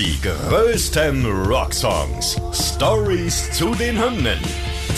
[0.00, 2.40] Die größten Rocksongs.
[2.54, 4.38] Stories zu den Hymnen.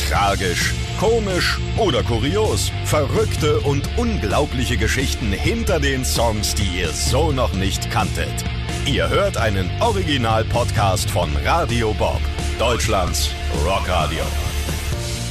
[0.08, 2.70] Tragisch, komisch oder kurios.
[2.84, 8.44] Verrückte und unglaubliche Geschichten hinter den Songs, die ihr so noch nicht kanntet.
[8.86, 12.20] Ihr hört einen Original-Podcast von Radio Bob,
[12.60, 13.28] Deutschlands
[13.66, 14.22] Rockradio.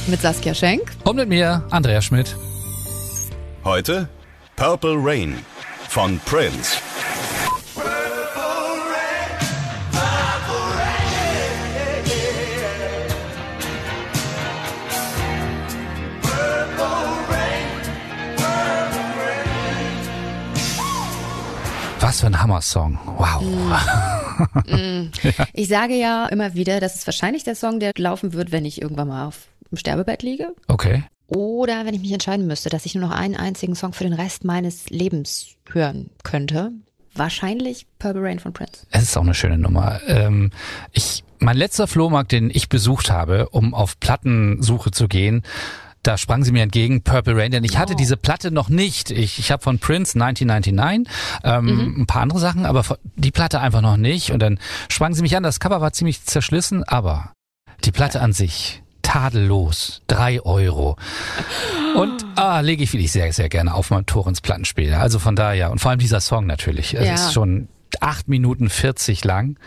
[0.06, 0.82] Mit Saskia Schenk.
[1.04, 2.36] Und mit mir, Andrea Schmidt.
[3.64, 4.06] Heute
[4.54, 5.38] Purple Rain
[5.88, 6.76] von Prince.
[22.12, 22.98] Was für ein Hammer-Song.
[23.16, 23.42] Wow.
[25.54, 28.82] Ich sage ja immer wieder, das ist wahrscheinlich der Song, der laufen wird, wenn ich
[28.82, 30.54] irgendwann mal auf dem Sterbebett liege.
[30.68, 31.04] Okay.
[31.26, 34.12] Oder wenn ich mich entscheiden müsste, dass ich nur noch einen einzigen Song für den
[34.12, 36.72] Rest meines Lebens hören könnte.
[37.14, 38.86] Wahrscheinlich Purple Rain von Prince.
[38.90, 40.00] Es ist auch eine schöne Nummer.
[40.06, 40.50] Ähm,
[40.92, 45.44] ich, mein letzter Flohmarkt, den ich besucht habe, um auf Plattensuche zu gehen,
[46.02, 49.10] da sprang sie mir entgegen, Purple Rain, denn ich hatte diese Platte noch nicht.
[49.10, 51.12] Ich, ich habe von Prince 1999
[51.44, 52.84] ähm, ein paar andere Sachen, aber
[53.16, 54.30] die Platte einfach noch nicht.
[54.32, 55.42] Und dann sprang sie mich an.
[55.42, 57.32] Das Cover war ziemlich zerschlissen, aber
[57.84, 60.96] die Platte an sich tadellos, drei Euro.
[61.96, 64.94] Und ah, lege ich wirklich sehr, sehr gerne auf mein Tor ins Plattenspiel.
[64.94, 66.94] Also von daher, und vor allem dieser Song natürlich.
[66.94, 67.14] Es Ja.
[67.14, 67.68] ist schon
[68.00, 69.58] acht Minuten 40 lang.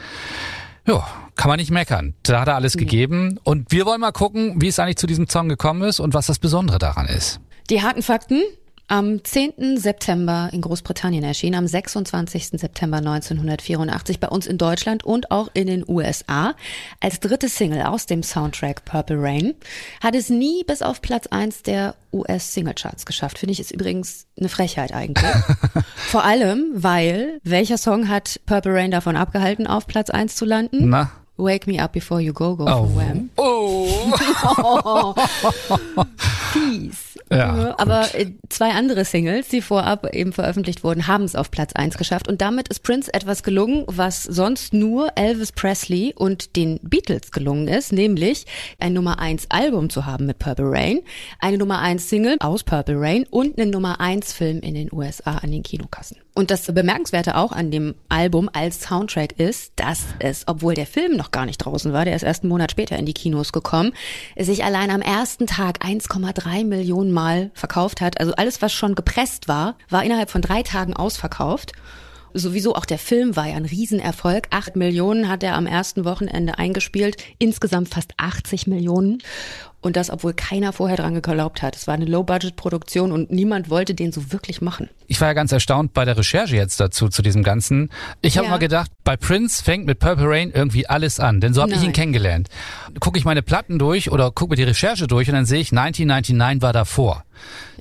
[0.87, 1.05] Ja,
[1.35, 2.13] kann man nicht meckern.
[2.23, 3.39] Da hat er alles gegeben.
[3.43, 6.27] Und wir wollen mal gucken, wie es eigentlich zu diesem Song gekommen ist und was
[6.27, 7.39] das Besondere daran ist.
[7.69, 8.41] Die harten Fakten.
[8.87, 9.77] Am 10.
[9.77, 12.49] September in Großbritannien erschien, am 26.
[12.49, 16.53] September 1984 bei uns in Deutschland und auch in den USA.
[16.99, 19.55] Als dritte Single aus dem Soundtrack Purple Rain
[20.03, 23.39] hat es nie bis auf Platz 1 der US-Singlecharts geschafft.
[23.39, 25.33] Finde ich ist übrigens eine Frechheit eigentlich.
[25.95, 30.89] Vor allem, weil welcher Song hat Purple Rain davon abgehalten, auf Platz 1 zu landen?
[30.89, 31.09] Na?
[31.37, 32.85] Wake Me Up Before You Go Go Oh.
[32.85, 33.29] von Wham.
[33.35, 35.13] Oh.
[36.53, 37.17] Fies.
[37.31, 41.73] Ja, Aber äh, zwei andere Singles, die vorab eben veröffentlicht wurden, haben es auf Platz
[41.73, 42.27] 1 geschafft.
[42.27, 47.67] Und damit ist Prince etwas gelungen, was sonst nur Elvis Presley und den Beatles gelungen
[47.67, 48.45] ist, nämlich
[48.79, 51.01] ein Nummer 1 Album zu haben mit Purple Rain,
[51.39, 55.37] eine Nummer 1 Single aus Purple Rain und einen Nummer 1 Film in den USA
[55.37, 56.17] an den Kinokassen.
[56.37, 61.15] Und das Bemerkenswerte auch an dem Album als Soundtrack ist, dass es, obwohl der Film
[61.15, 63.93] noch gar nicht draußen war, der ist erst einen Monat später in die Kinos gekommen,
[64.37, 68.19] sich allein am ersten Tag 1,3 Millionen Mal verkauft hat.
[68.19, 71.71] Also alles, was schon gepresst war, war innerhalb von drei Tagen ausverkauft.
[72.37, 74.47] Sowieso auch der Film war ja ein Riesenerfolg.
[74.49, 77.15] Acht Millionen hat er am ersten Wochenende eingespielt.
[77.39, 79.19] Insgesamt fast 80 Millionen.
[79.85, 81.75] Und das, obwohl keiner vorher dran geglaubt hat.
[81.75, 84.89] Es war eine Low-Budget-Produktion und niemand wollte den so wirklich machen.
[85.05, 87.91] Ich war ja ganz erstaunt bei der Recherche jetzt dazu, zu diesem Ganzen.
[88.21, 88.51] Ich habe Ja.
[88.51, 91.83] mal gedacht, bei Prince fängt mit Purple Rain irgendwie alles an, denn so habe ich
[91.83, 92.49] ihn kennengelernt.
[92.99, 95.71] Gucke ich meine Platten durch oder gucke mir die Recherche durch und dann sehe ich,
[95.71, 97.23] 1999 war davor.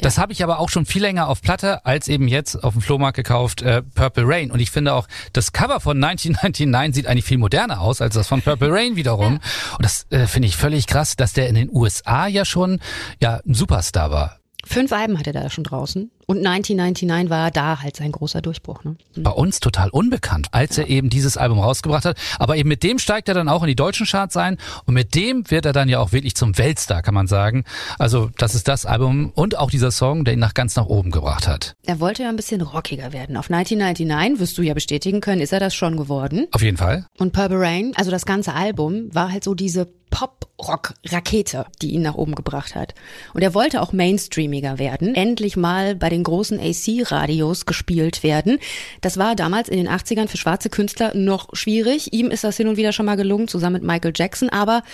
[0.03, 2.83] Das habe ich aber auch schon viel länger auf Platte als eben jetzt auf dem
[2.83, 4.51] Flohmarkt gekauft, äh, Purple Rain.
[4.51, 8.27] Und ich finde auch, das Cover von 1999 sieht eigentlich viel moderner aus als das
[8.27, 9.35] von Purple Rain wiederum.
[9.35, 9.43] Und
[9.79, 12.81] das äh, finde ich völlig krass, dass der in den USA ja schon
[13.21, 14.39] ja ein Superstar war.
[14.67, 16.11] Fünf Alben hatte er da schon draußen.
[16.27, 18.83] Und 1999 war da halt sein großer Durchbruch.
[18.85, 18.97] Ne?
[19.17, 22.17] bei uns total unbekannt, als er eben dieses Album rausgebracht hat.
[22.39, 24.57] Aber eben mit dem steigt er dann auch in die deutschen Charts ein
[24.87, 27.65] und mit dem wird er dann ja auch wirklich zum Weltstar, kann man sagen.
[27.99, 31.11] Also das ist das Album und auch dieser Song, der ihn nach ganz nach oben
[31.11, 31.75] gebracht hat.
[31.85, 33.37] Er wollte ja ein bisschen rockiger werden.
[33.37, 36.47] Auf 1999, wirst du ja bestätigen können, ist er das schon geworden.
[36.53, 37.07] Auf jeden Fall.
[37.19, 42.15] Und Purple Rain, also das ganze Album, war halt so diese Pop-Rock-Rakete, die ihn nach
[42.15, 42.95] oben gebracht hat.
[43.35, 48.61] Und er wollte auch mainstreamiger werden, endlich mal bei den großen AC-Radios gespielt werden.
[49.01, 52.13] Das war damals in den 80ern für schwarze Künstler noch schwierig.
[52.13, 54.85] Ihm ist das hin und wieder schon mal gelungen, zusammen mit Michael Jackson, aber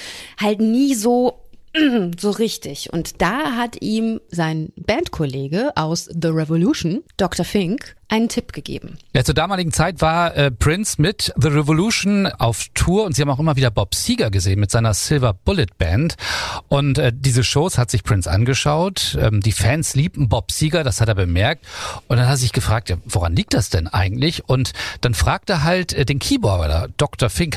[0.41, 1.41] halt nie so
[2.19, 2.91] so richtig.
[2.91, 7.45] Und da hat ihm sein Bandkollege aus The Revolution, Dr.
[7.45, 8.99] Fink, einen Tipp gegeben.
[9.15, 13.31] Ja, zur damaligen Zeit war äh, Prince mit The Revolution auf Tour und sie haben
[13.31, 16.17] auch immer wieder Bob Seger gesehen mit seiner Silver Bullet Band.
[16.69, 19.17] Und äh, diese Shows hat sich Prince angeschaut.
[19.21, 21.65] Ähm, die Fans liebten Bob Seger, das hat er bemerkt.
[22.09, 24.49] Und dann hat er sich gefragt, ja, woran liegt das denn eigentlich?
[24.49, 27.31] Und dann fragt er halt äh, den Keyboarder, Dr.
[27.31, 27.57] Fink.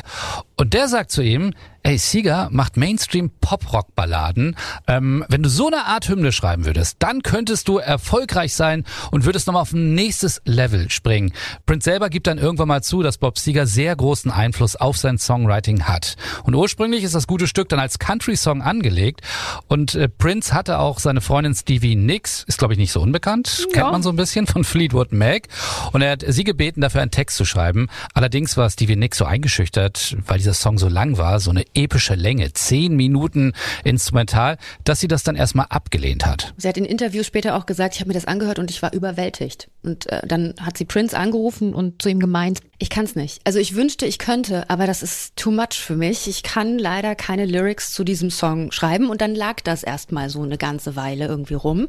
[0.56, 1.52] Und der sagt zu ihm,
[1.82, 4.56] ey, Seeger macht Mainstream-Pop-Rock-Balladen.
[4.88, 9.26] Ähm, wenn du so eine Art Hymne schreiben würdest, dann könntest du erfolgreich sein und
[9.26, 11.32] würdest nochmal auf ein nächstes Level springen.
[11.66, 15.18] Prince selber gibt dann irgendwann mal zu, dass Bob Seger sehr großen Einfluss auf sein
[15.18, 16.16] Songwriting hat.
[16.44, 19.20] Und ursprünglich ist das gute Stück dann als Country-Song angelegt
[19.68, 23.66] und äh, Prince hatte auch seine Freundin Stevie Nicks, ist glaube ich nicht so unbekannt,
[23.66, 23.80] ja.
[23.80, 25.48] kennt man so ein bisschen von Fleetwood Mac
[25.92, 27.88] und er hat sie gebeten, dafür einen Text zu schreiben.
[28.12, 32.14] Allerdings war Stevie Nicks so eingeschüchtert, weil dieser Song so lang war, so eine epische
[32.14, 33.52] Länge, zehn Minuten
[33.84, 36.54] instrumental, dass sie das dann erstmal abgelehnt hat.
[36.56, 38.92] Sie hat in Interviews später auch gesagt, ich habe mir das angehört und ich war
[38.92, 39.68] überwältigt.
[39.82, 43.40] Und äh, dann hat sie Prince angerufen und zu ihm gemeint, ich kann es nicht.
[43.44, 46.26] Also ich wünschte, ich könnte, aber das ist too much für mich.
[46.28, 50.42] Ich kann leider keine Lyrics zu diesem Song schreiben und dann lag das erstmal so
[50.42, 51.88] eine ganze Weile irgendwie rum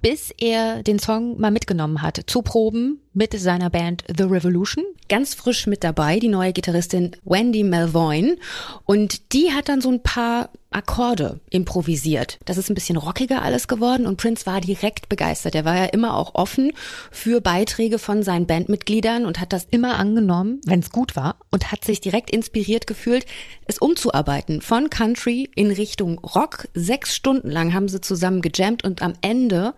[0.00, 4.84] bis er den Song mal mitgenommen hat zu Proben mit seiner Band The Revolution.
[5.08, 8.36] Ganz frisch mit dabei, die neue Gitarristin Wendy Melvoin.
[8.84, 12.38] Und die hat dann so ein paar Akkorde improvisiert.
[12.44, 15.54] Das ist ein bisschen rockiger alles geworden und Prince war direkt begeistert.
[15.54, 16.72] Er war ja immer auch offen
[17.10, 21.72] für Beiträge von seinen Bandmitgliedern und hat das immer angenommen, wenn es gut war und
[21.72, 23.24] hat sich direkt inspiriert gefühlt,
[23.66, 26.68] es umzuarbeiten von Country in Richtung Rock.
[26.74, 29.72] Sechs Stunden lang haben sie zusammen gejammt und am Ende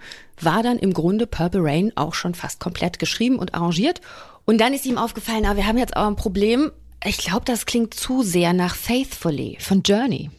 [0.44, 4.00] war dann im Grunde Purple Rain auch schon fast komplett geschrieben und arrangiert.
[4.44, 6.70] Und dann ist ihm aufgefallen, aber wir haben jetzt auch ein Problem.
[7.04, 10.30] Ich glaube, das klingt zu sehr nach Faithfully von Journey.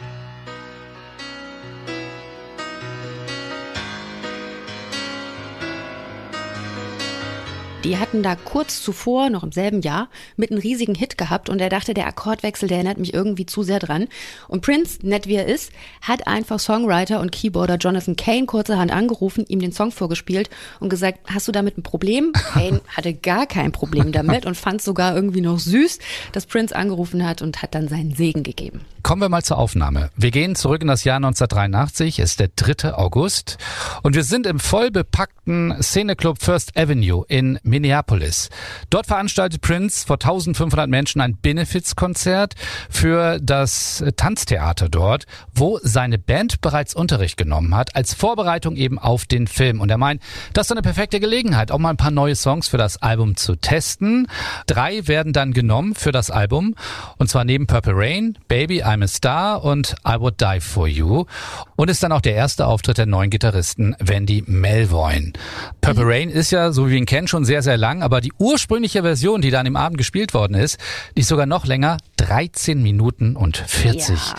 [7.84, 10.08] Die hatten da kurz zuvor, noch im selben Jahr,
[10.38, 13.64] mit einem riesigen Hit gehabt und er dachte, der Akkordwechsel, der erinnert mich irgendwie zu
[13.64, 14.08] sehr dran.
[14.48, 19.46] Und Prince, nett wie er ist, hat einfach Songwriter und Keyboarder Jonathan Kane kurzerhand angerufen,
[19.48, 22.34] ihm den Song vorgespielt und gesagt, hast du damit ein Problem?
[22.54, 25.98] Kane hatte gar kein Problem damit und fand sogar irgendwie noch süß,
[26.34, 28.82] dass Prince angerufen hat und hat dann seinen Segen gegeben.
[29.02, 30.12] Kommen wir mal zur Aufnahme.
[30.16, 32.94] Wir gehen zurück in das Jahr 1983, es ist der 3.
[32.94, 33.58] August
[34.04, 38.50] und wir sind im voll bepackten Szeneclub First Avenue in Minneapolis.
[38.92, 42.54] Dort veranstaltet Prince vor 1500 Menschen ein Benefizkonzert
[42.90, 45.26] für das Tanztheater dort,
[45.56, 49.82] wo seine Band bereits Unterricht genommen hat, als Vorbereitung eben auf den Film.
[49.82, 50.22] Und er meint,
[50.54, 53.56] das ist eine perfekte Gelegenheit, auch mal ein paar neue Songs für das Album zu
[53.56, 54.28] testen.
[54.68, 56.76] Drei werden dann genommen für das Album.
[57.18, 61.26] Und zwar neben Purple Rain, Baby, I'm a Star und I Would Die For You.
[61.78, 65.34] Und ist dann auch der erste Auftritt der neuen Gitarristen Wendy Melvoin.
[65.80, 66.12] Purple mhm.
[66.12, 68.34] Rain ist ja, so wie wir ihn kennen, schon sehr sehr, sehr lang, aber die
[68.38, 70.78] ursprüngliche Version, die dann im Abend gespielt worden ist,
[71.16, 74.36] die ist sogar noch länger, 13 Minuten und 40 ja.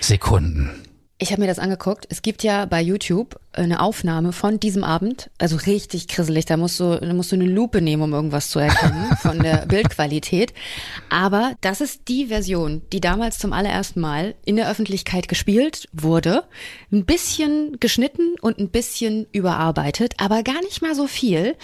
[0.00, 0.82] Sekunden.
[1.18, 2.06] Ich habe mir das angeguckt.
[2.10, 6.44] Es gibt ja bei YouTube eine Aufnahme von diesem Abend, also richtig krisselig.
[6.44, 9.64] Da musst du, da musst du eine Lupe nehmen, um irgendwas zu erkennen von der
[9.66, 10.52] Bildqualität.
[11.08, 16.44] Aber das ist die Version, die damals zum allerersten Mal in der Öffentlichkeit gespielt wurde.
[16.92, 21.56] Ein bisschen geschnitten und ein bisschen überarbeitet, aber gar nicht mal so viel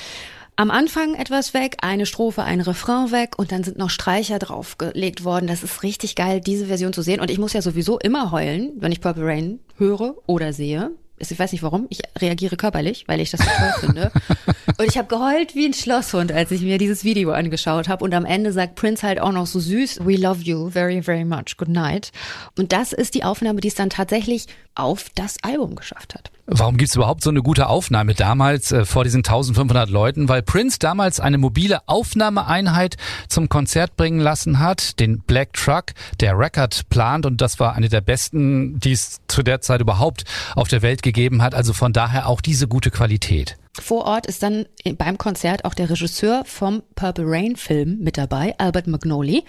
[0.57, 5.25] am Anfang etwas weg, eine Strophe, ein Refrain weg und dann sind noch Streicher draufgelegt
[5.25, 5.47] worden.
[5.47, 7.21] Das ist richtig geil, diese Version zu sehen.
[7.21, 10.93] Und ich muss ja sowieso immer heulen, wenn ich Purple Rain höre oder sehe.
[11.19, 14.13] Ich weiß nicht warum, ich reagiere körperlich, weil ich das so toll finde.
[14.79, 18.05] Und ich habe geheult wie ein Schlosshund, als ich mir dieses Video angeschaut habe.
[18.05, 21.25] Und am Ende sagt Prince halt auch noch so süß, We love you very, very
[21.25, 21.57] much.
[21.57, 22.11] Good night.
[22.59, 26.33] Und das ist die Aufnahme, die es dann tatsächlich auf das Album geschafft hat.
[26.47, 30.29] Warum gibt's überhaupt so eine gute Aufnahme damals äh, vor diesen 1500 Leuten?
[30.29, 32.97] Weil Prince damals eine mobile Aufnahmeeinheit
[33.29, 37.89] zum Konzert bringen lassen hat, den Black Truck, der Record plant und das war eine
[37.89, 40.25] der besten, die es zu der Zeit überhaupt
[40.57, 41.55] auf der Welt gegeben hat.
[41.55, 43.57] Also von daher auch diese gute Qualität.
[43.81, 44.67] Vor Ort ist dann
[44.99, 49.45] beim Konzert auch der Regisseur vom Purple Rain Film mit dabei, Albert Magnoli.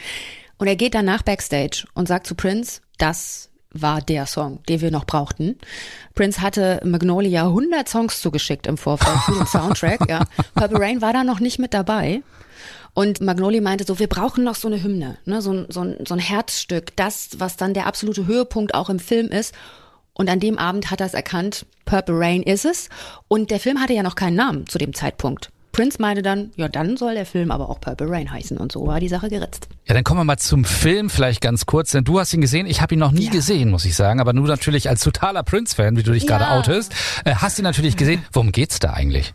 [0.58, 4.92] Und er geht danach backstage und sagt zu Prince, das war der Song, den wir
[4.92, 5.58] noch brauchten.
[6.16, 10.10] Prince hatte Magnolia 100 Songs zugeschickt im Vorfeld für den Soundtrack.
[10.10, 10.26] ja.
[10.56, 12.22] Purple Rain war da noch nicht mit dabei.
[12.94, 15.42] Und Magnoli meinte so, wir brauchen noch so eine Hymne, ne?
[15.42, 19.56] so, so, so ein Herzstück, das, was dann der absolute Höhepunkt auch im Film ist.
[20.14, 22.90] Und an dem Abend hat er es erkannt, Purple Rain ist es.
[23.28, 25.50] Und der Film hatte ja noch keinen Namen zu dem Zeitpunkt.
[25.74, 28.58] Prince meinte dann, ja, dann soll der Film aber auch Purple Rain heißen.
[28.58, 29.68] Und so war die Sache geritzt.
[29.86, 31.92] Ja, dann kommen wir mal zum Film vielleicht ganz kurz.
[31.92, 32.68] Denn du hast ihn gesehen.
[32.68, 33.32] Ich habe ihn noch nie ja.
[33.32, 34.22] gesehen, muss ich sagen.
[34.22, 36.38] Aber nur natürlich als totaler Prince-Fan, wie du dich ja.
[36.38, 36.94] gerade outest,
[37.26, 38.24] äh, hast ihn natürlich gesehen.
[38.32, 39.34] Worum geht's da eigentlich?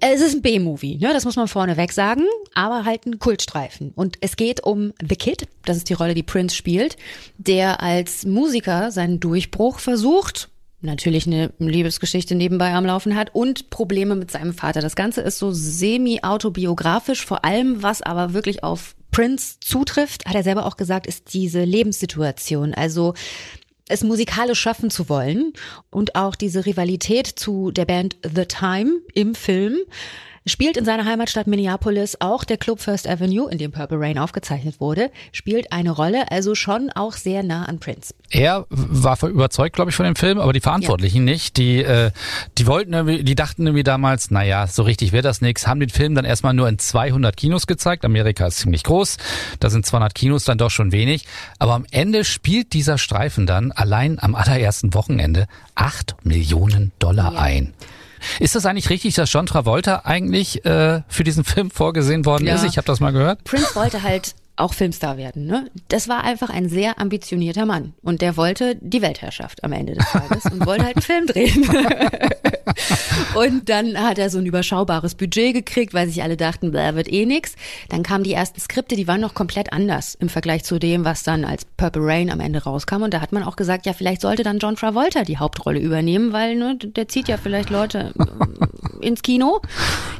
[0.00, 1.12] Es ist ein B-Movie, ne?
[1.12, 2.22] das muss man vorneweg sagen,
[2.54, 3.90] aber halt ein Kultstreifen.
[3.96, 6.96] Und es geht um The Kid, das ist die Rolle, die Prince spielt,
[7.36, 14.14] der als Musiker seinen Durchbruch versucht natürlich eine Liebesgeschichte nebenbei am Laufen hat und Probleme
[14.14, 14.80] mit seinem Vater.
[14.80, 20.42] Das Ganze ist so semi-autobiografisch, vor allem was aber wirklich auf Prince zutrifft, hat er
[20.42, 22.74] selber auch gesagt, ist diese Lebenssituation.
[22.74, 23.14] Also
[23.88, 25.52] es musikalisch schaffen zu wollen
[25.90, 29.78] und auch diese Rivalität zu der Band The Time im Film
[30.46, 34.80] Spielt in seiner Heimatstadt Minneapolis auch der Club First Avenue, in dem Purple Rain aufgezeichnet
[34.80, 38.14] wurde, spielt eine Rolle, also schon auch sehr nah an Prince.
[38.30, 41.32] Er war überzeugt, glaube ich, von dem Film, aber die Verantwortlichen ja.
[41.32, 41.56] nicht.
[41.56, 42.10] Die, äh,
[42.58, 45.88] die wollten irgendwie, die dachten irgendwie damals, naja, so richtig wird das nichts, haben den
[45.88, 48.04] Film dann erstmal nur in 200 Kinos gezeigt.
[48.04, 49.16] Amerika ist ziemlich groß,
[49.60, 51.26] da sind 200 Kinos dann doch schon wenig.
[51.58, 57.40] Aber am Ende spielt dieser Streifen dann allein am allerersten Wochenende 8 Millionen Dollar ja.
[57.40, 57.74] ein.
[58.40, 62.54] Ist das eigentlich richtig, dass John Travolta eigentlich äh, für diesen Film vorgesehen worden ja.
[62.54, 62.64] ist?
[62.64, 63.44] Ich habe das mal gehört.
[63.44, 65.46] Prince wollte halt auch Filmstar werden.
[65.46, 65.70] Ne?
[65.88, 70.06] Das war einfach ein sehr ambitionierter Mann und der wollte die Weltherrschaft am Ende des
[70.10, 71.64] Tages und wollte halt einen Film drehen.
[73.34, 77.10] und dann hat er so ein überschaubares Budget gekriegt, weil sich alle dachten, da wird
[77.12, 77.54] eh nix.
[77.88, 81.22] Dann kamen die ersten Skripte, die waren noch komplett anders im Vergleich zu dem, was
[81.22, 83.02] dann als Purple Rain am Ende rauskam.
[83.02, 86.32] Und da hat man auch gesagt, ja, vielleicht sollte dann John Travolta die Hauptrolle übernehmen,
[86.32, 89.60] weil ne, der zieht ja vielleicht Leute äh, ins Kino.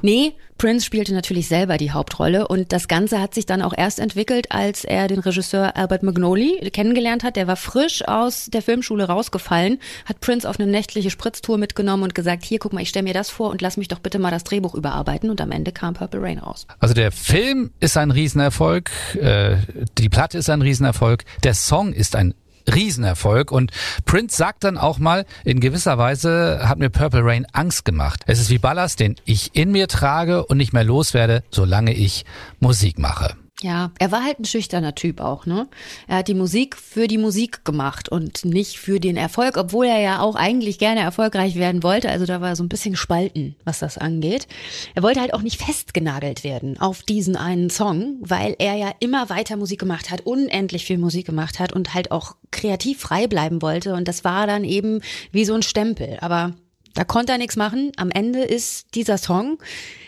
[0.03, 4.01] Nee, Prince spielte natürlich selber die Hauptrolle und das Ganze hat sich dann auch erst
[4.01, 7.37] entwickelt, als er den Regisseur Albert Magnoli kennengelernt hat.
[7.37, 12.15] Der war frisch aus der Filmschule rausgefallen, hat Prince auf eine nächtliche Spritztour mitgenommen und
[12.17, 14.31] gesagt, hier guck mal, ich stelle mir das vor und lass mich doch bitte mal
[14.31, 16.67] das Drehbuch überarbeiten und am Ende kam Purple Rain raus.
[16.79, 19.57] Also der Film ist ein Riesenerfolg, äh,
[19.99, 22.35] die Platte ist ein Riesenerfolg, der Song ist ein
[22.75, 23.51] Riesenerfolg.
[23.51, 23.73] Und
[24.05, 28.23] Prince sagt dann auch mal, in gewisser Weise hat mir Purple Rain Angst gemacht.
[28.27, 32.25] Es ist wie Ballast, den ich in mir trage und nicht mehr loswerde, solange ich
[32.61, 33.37] Musik mache.
[33.61, 35.67] Ja, er war halt ein schüchterner Typ auch, ne?
[36.07, 39.99] Er hat die Musik für die Musik gemacht und nicht für den Erfolg, obwohl er
[40.01, 42.09] ja auch eigentlich gerne erfolgreich werden wollte.
[42.09, 44.47] Also da war so ein bisschen gespalten, was das angeht.
[44.95, 49.29] Er wollte halt auch nicht festgenagelt werden auf diesen einen Song, weil er ja immer
[49.29, 53.61] weiter Musik gemacht hat, unendlich viel Musik gemacht hat und halt auch kreativ frei bleiben
[53.61, 53.95] wollte.
[53.95, 55.01] Und das war dann eben
[55.33, 56.19] wie so ein Stempel.
[56.21, 56.55] Aber
[56.95, 57.91] da konnte er nichts machen.
[57.97, 59.59] Am Ende ist dieser Song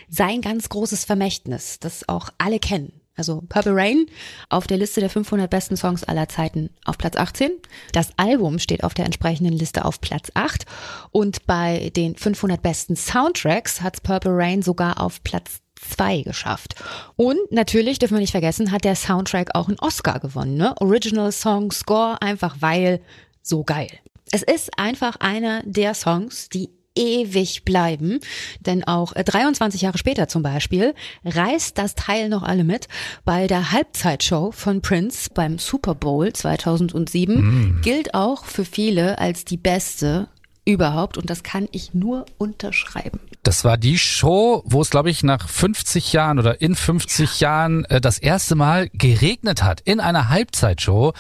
[0.09, 3.00] sein ganz großes Vermächtnis, das auch alle kennen.
[3.21, 4.07] Also Purple Rain
[4.49, 7.51] auf der Liste der 500 besten Songs aller Zeiten auf Platz 18.
[7.93, 10.65] Das Album steht auf der entsprechenden Liste auf Platz 8.
[11.11, 15.61] Und bei den 500 besten Soundtracks hat Purple Rain sogar auf Platz
[15.91, 16.77] 2 geschafft.
[17.17, 20.57] Und natürlich dürfen wir nicht vergessen, hat der Soundtrack auch einen Oscar gewonnen.
[20.57, 20.75] Ne?
[20.81, 23.03] Original Song Score, einfach weil
[23.43, 23.91] so geil.
[24.33, 28.21] Es ist einfach einer der Songs, die ewig bleiben.
[28.61, 30.95] Denn auch 23 äh, Jahre später zum Beispiel
[31.25, 32.89] reißt das Teil noch alle mit.
[33.25, 37.81] Bei der Halbzeitshow von Prince beim Super Bowl 2007 mm.
[37.83, 40.29] gilt auch für viele als die beste
[40.71, 43.21] überhaupt und das kann ich nur unterschreiben.
[43.43, 47.87] Das war die Show, wo es, glaube ich, nach 50 Jahren oder in 50 Jahren
[47.87, 51.15] äh, das erste Mal geregnet hat in einer Halbzeitshow.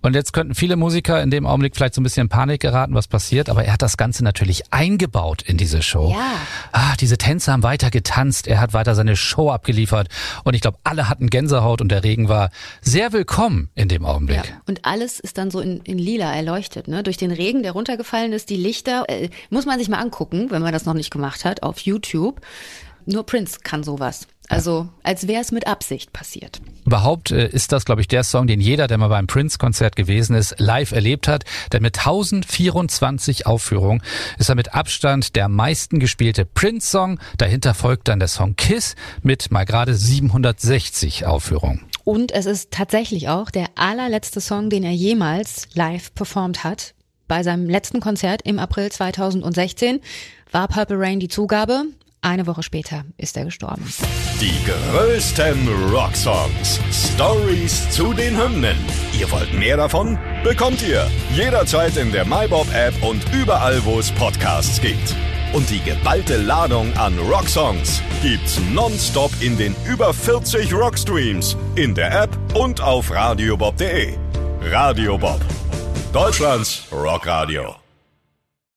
[0.00, 2.94] Und jetzt könnten viele Musiker in dem Augenblick vielleicht so ein bisschen in Panik geraten,
[2.94, 3.50] was passiert.
[3.50, 6.12] Aber er hat das Ganze natürlich eingebaut in diese Show.
[6.12, 6.32] Ja.
[6.72, 8.46] Ah, diese Tänzer haben weiter getanzt.
[8.46, 10.08] Er hat weiter seine Show abgeliefert.
[10.44, 12.48] Und ich glaube, alle hatten Gänsehaut und der Regen war
[12.80, 14.46] sehr willkommen in dem Augenblick.
[14.46, 14.62] Ja.
[14.66, 17.02] Und alles ist dann so in, in lila erleuchtet, ne?
[17.02, 18.95] Durch den Regen, der runtergefallen ist, die Lichter.
[19.04, 22.40] Äh, muss man sich mal angucken, wenn man das noch nicht gemacht hat auf YouTube.
[23.06, 24.26] Nur Prince kann sowas.
[24.48, 26.60] Also als wäre es mit Absicht passiert.
[26.84, 30.36] Überhaupt äh, ist das, glaube ich, der Song, den jeder, der mal beim Prince-Konzert gewesen
[30.36, 31.44] ist, live erlebt hat.
[31.72, 34.02] Denn mit 1024 Aufführungen
[34.38, 37.18] ist er mit Abstand der meisten gespielte Prince-Song.
[37.38, 41.84] Dahinter folgt dann der Song Kiss mit mal gerade 760 Aufführungen.
[42.04, 46.94] Und es ist tatsächlich auch der allerletzte Song, den er jemals live performt hat.
[47.28, 50.00] Bei seinem letzten Konzert im April 2016
[50.52, 51.84] war Purple Rain die Zugabe.
[52.22, 53.84] Eine Woche später ist er gestorben.
[54.40, 56.80] Die größten Rocksongs.
[56.90, 58.76] Stories zu den Hymnen.
[59.18, 60.18] Ihr wollt mehr davon?
[60.42, 65.14] Bekommt ihr jederzeit in der MyBob-App und überall, wo es Podcasts gibt.
[65.52, 72.22] Und die geballte Ladung an Rocksongs gibt's nonstop in den über 40 Rockstreams, in der
[72.22, 74.14] App und auf radiobob.de.
[74.62, 75.40] Radio Bob.
[76.16, 77.85] Deutschlands Rockradio.